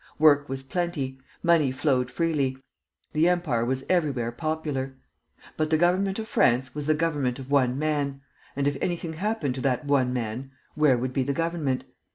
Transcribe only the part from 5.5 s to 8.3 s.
But the government of France was the government of one man;